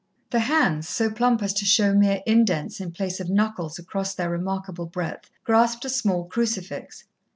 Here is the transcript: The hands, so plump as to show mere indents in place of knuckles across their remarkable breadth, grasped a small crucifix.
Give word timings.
The 0.31 0.39
hands, 0.39 0.89
so 0.89 1.11
plump 1.11 1.43
as 1.43 1.53
to 1.53 1.63
show 1.63 1.93
mere 1.93 2.23
indents 2.25 2.79
in 2.81 2.91
place 2.91 3.19
of 3.19 3.29
knuckles 3.29 3.77
across 3.77 4.15
their 4.15 4.31
remarkable 4.31 4.87
breadth, 4.87 5.29
grasped 5.43 5.85
a 5.85 5.89
small 5.89 6.25
crucifix. 6.25 7.03